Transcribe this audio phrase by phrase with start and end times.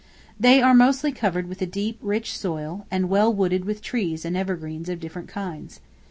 [0.39, 4.35] They are mostly covered with a deep rich soil, and well wooded with trees and
[4.35, 5.79] evergreens of different kinds.